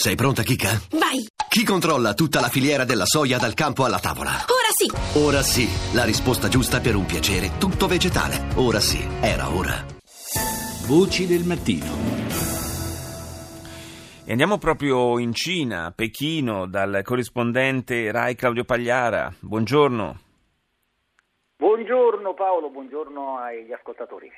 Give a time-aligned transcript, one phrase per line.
[0.00, 0.68] Sei pronta, Kika?
[0.92, 1.26] Vai!
[1.48, 4.30] Chi controlla tutta la filiera della soia dal campo alla tavola?
[4.46, 5.18] Ora sì!
[5.18, 8.46] Ora sì, la risposta giusta per un piacere tutto vegetale.
[8.54, 9.84] Ora sì, era ora.
[10.86, 11.90] Voci del mattino.
[14.24, 19.34] E andiamo proprio in Cina, a Pechino, dal corrispondente Rai Claudio Pagliara.
[19.40, 20.20] Buongiorno.
[21.56, 24.30] Buongiorno Paolo, buongiorno agli ascoltatori.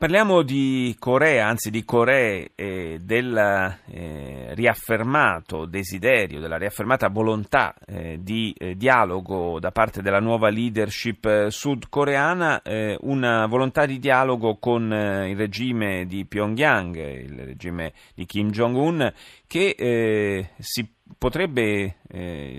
[0.00, 8.16] Parliamo di Corea, anzi di Corea, e del eh, riaffermato desiderio, della riaffermata volontà eh,
[8.18, 14.56] di eh, dialogo da parte della nuova leadership eh, sudcoreana, eh, una volontà di dialogo
[14.56, 19.12] con eh, il regime di Pyongyang, il regime di Kim Jong-un,
[19.46, 21.96] che si potrebbe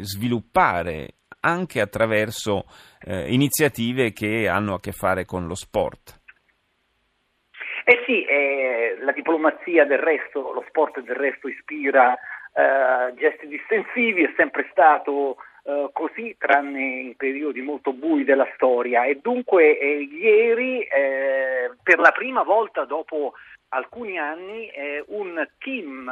[0.01, 2.65] sviluppare anche attraverso
[3.07, 6.20] iniziative che hanno a che fare con lo sport.
[8.11, 14.23] Eh sì, eh, la diplomazia del resto, lo sport del resto ispira eh, gesti distensivi,
[14.23, 19.05] è sempre stato eh, così, tranne in periodi molto bui della storia.
[19.05, 23.33] E dunque eh, ieri eh, per la prima volta dopo
[23.69, 24.69] alcuni anni
[25.07, 26.11] un team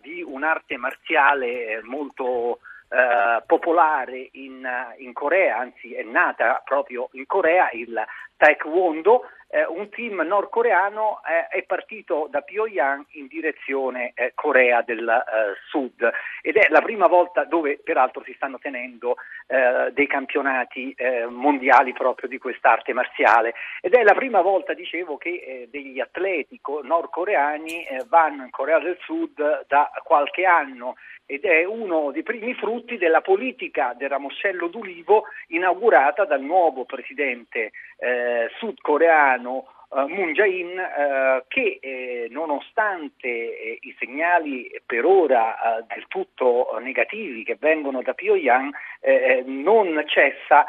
[0.00, 2.58] di un'arte marziale molto
[2.88, 8.02] Uh, popolare in, in, Corea, anzi è nata proprio in Corea, il
[8.34, 15.08] Taekwondo, eh, un team nordcoreano eh, è partito da Pyongyang in direzione eh, Corea del
[15.08, 16.08] eh, Sud
[16.42, 19.16] ed è la prima volta dove peraltro si stanno tenendo
[19.46, 25.16] eh, dei campionati eh, mondiali proprio di quest'arte marziale ed è la prima volta, dicevo,
[25.16, 30.96] che degli atleti nordcoreani vanno in Corea del Sud da qualche anno
[31.30, 37.72] ed è uno dei primi frutti della politica del ramoscello d'ulivo inaugurata dal nuovo presidente
[37.98, 45.86] eh, sudcoreano Uh, Moon Jae-in uh, che eh, nonostante eh, i segnali per ora uh,
[45.88, 48.70] del tutto negativi che vengono da Pyongyang
[49.00, 50.66] eh, non cessa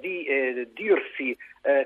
[0.00, 1.36] di dirsi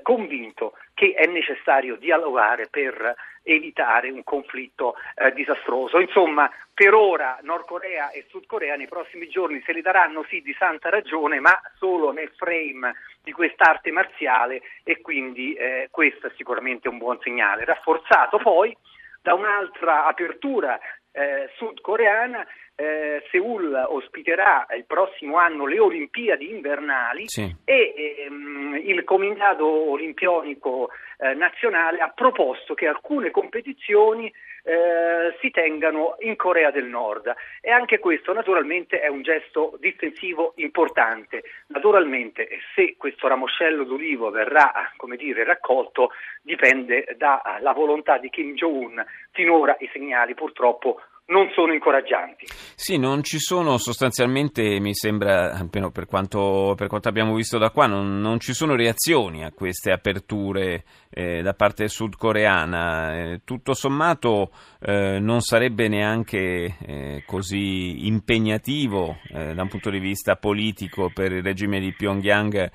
[0.03, 5.99] convinto che è necessario dialogare per evitare un conflitto eh, disastroso.
[5.99, 10.41] Insomma, per ora Nord Corea e Sud Corea nei prossimi giorni se li daranno sì
[10.41, 16.31] di santa ragione, ma solo nel frame di quest'arte marziale e quindi eh, questo è
[16.35, 17.65] sicuramente un buon segnale.
[17.65, 18.75] Rafforzato poi
[19.21, 20.79] da un'altra apertura
[21.11, 22.45] eh, sudcoreana
[22.75, 27.55] eh, Seoul ospiterà il prossimo anno le Olimpiadi invernali sì.
[27.63, 27.93] e
[28.25, 34.31] ehm, il Comitato Olimpionico eh, Nazionale ha proposto che alcune competizioni
[34.65, 40.53] eh, si tengano in Corea del Nord e anche questo naturalmente è un gesto difensivo
[40.57, 41.43] importante.
[41.67, 44.71] Naturalmente se questo ramoscello d'ulivo verrà
[45.17, 46.11] dire, raccolto
[46.41, 49.03] dipende dalla volontà di Kim Jong-un.
[49.31, 52.45] Finora i segnali purtroppo non sono incoraggianti.
[52.75, 57.69] Sì, non ci sono sostanzialmente, mi sembra, almeno per quanto, per quanto abbiamo visto da
[57.69, 63.15] qua, non, non, ci sono reazioni a queste aperture eh, da parte sudcoreana.
[63.15, 64.51] Eh, tutto sommato
[64.81, 71.31] eh, non sarebbe neanche eh, così impegnativo eh, da un punto di vista politico per
[71.31, 72.71] il regime di Pyongyang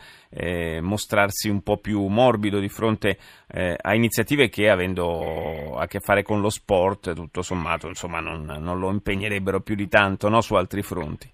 [0.80, 3.16] mostrarsi un po' più morbido di fronte
[3.48, 8.78] a iniziative che avendo a che fare con lo sport, tutto sommato, insomma, non, non
[8.78, 11.30] lo impegnerebbero più di tanto no, su altri fronti.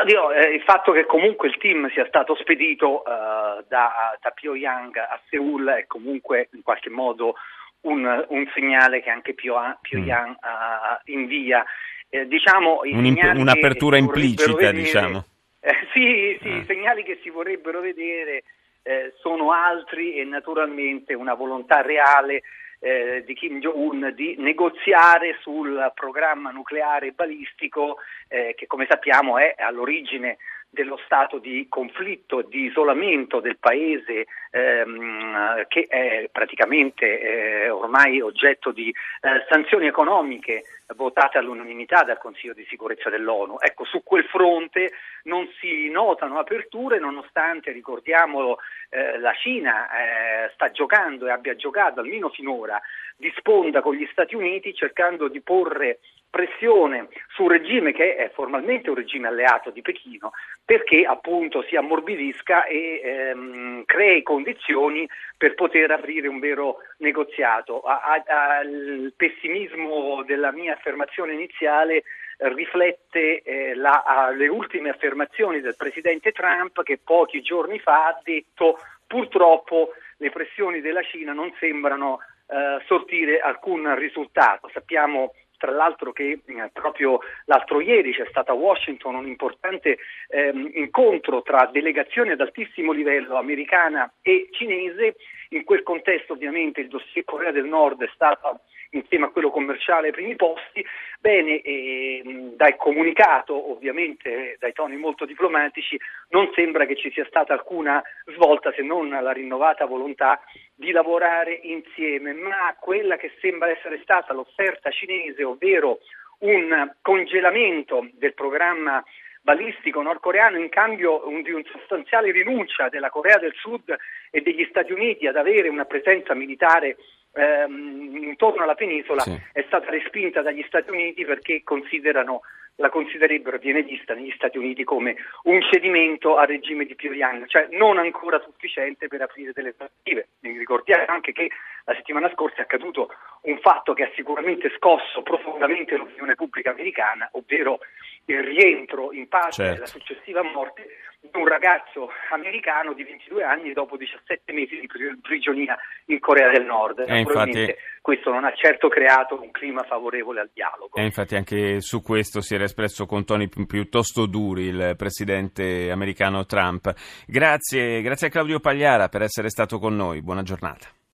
[0.00, 4.96] Oddio, eh, il fatto che comunque il team sia stato spedito uh, da, da Pyongyang
[4.96, 7.36] a Seoul è comunque in qualche modo
[7.82, 10.32] un, un segnale che anche Pyongyang mm.
[10.32, 11.64] uh, invia.
[12.08, 15.24] Eh, diciamo, Un, un'apertura implicita, vedere, diciamo.
[15.66, 16.56] Eh, sì, sì, ah.
[16.58, 18.44] i segnali che si vorrebbero vedere
[18.84, 22.42] eh, sono altri e naturalmente una volontà reale
[22.86, 27.96] eh, di Kim Jong-un di negoziare sul programma nucleare balistico
[28.28, 30.36] eh, che come sappiamo è all'origine
[30.76, 38.72] dello stato di conflitto di isolamento del paese ehm, che è praticamente eh, ormai oggetto
[38.72, 40.64] di eh, sanzioni economiche
[40.94, 43.56] votate all'unanimità dal Consiglio di sicurezza dell'ONU.
[43.58, 44.92] Ecco, su quel fronte
[45.24, 48.58] non si notano aperture nonostante, ricordiamolo,
[48.90, 52.80] eh, la Cina eh, sta giocando e abbia giocato almeno finora
[53.16, 56.00] di sponda con gli Stati Uniti cercando di porre
[56.36, 61.76] pressione su un regime che è formalmente un regime alleato di Pechino perché appunto si
[61.76, 67.80] ammorbidisca e ehm, crei condizioni per poter aprire un vero negoziato.
[67.80, 72.02] Al pessimismo della mia affermazione iniziale
[72.36, 78.78] riflette eh, la, le ultime affermazioni del presidente Trump che pochi giorni fa ha detto
[79.06, 84.68] purtroppo le pressioni della Cina non sembrano eh, sortire alcun risultato.
[84.72, 89.98] Sappiamo tra l'altro che eh, proprio l'altro ieri c'è stato a Washington un importante
[90.28, 95.16] ehm, incontro tra delegazioni ad altissimo livello americana e cinese,
[95.50, 98.60] in quel contesto ovviamente il dossier Corea del Nord è stato
[98.96, 100.84] insieme a quello commerciale ai primi posti.
[101.20, 102.22] Bene, eh,
[102.56, 105.98] dal comunicato, ovviamente dai toni molto diplomatici,
[106.30, 108.02] non sembra che ci sia stata alcuna
[108.34, 110.40] svolta se non la rinnovata volontà
[110.74, 115.98] di lavorare insieme, ma quella che sembra essere stata l'offerta cinese, ovvero
[116.38, 119.02] un congelamento del programma
[119.46, 123.94] balistico nordcoreano in cambio di un sostanziale rinuncia della Corea del Sud
[124.32, 126.96] e degli Stati Uniti ad avere una presenza militare
[127.36, 129.38] ehm, intorno alla penisola sì.
[129.52, 132.42] è stata respinta dagli Stati Uniti perché considerano
[132.76, 137.68] la considererebbero, viene vista negli Stati Uniti come un cedimento al regime di Pyongyang, cioè
[137.70, 140.28] non ancora sufficiente per aprire delle trattative.
[140.40, 141.50] Ricordiamo anche che
[141.84, 143.08] la settimana scorsa è accaduto
[143.42, 147.78] un fatto che ha sicuramente scosso profondamente l'opinione pubblica americana, ovvero
[148.26, 149.76] il rientro in pace certo.
[149.76, 150.86] e la successiva morte
[151.20, 154.88] di un ragazzo americano di 22 anni dopo 17 mesi di
[155.20, 155.76] prigionia
[156.06, 157.04] in Corea del Nord.
[157.06, 160.96] E infatti, questo non ha certo creato un clima favorevole al dialogo.
[160.96, 166.46] E infatti anche su questo si era espresso con toni piuttosto duri il presidente americano
[166.46, 166.92] Trump.
[167.26, 170.22] Grazie, grazie a Claudio Pagliara per essere stato con noi.
[170.22, 170.95] Buona giornata.